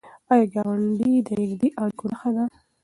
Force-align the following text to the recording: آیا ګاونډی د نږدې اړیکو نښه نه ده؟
آیا 0.31 0.45
ګاونډی 0.53 1.13
د 1.27 1.29
نږدې 1.39 1.69
اړیکو 1.81 2.05
نښه 2.11 2.29
نه 2.35 2.43
ده؟ 2.49 2.55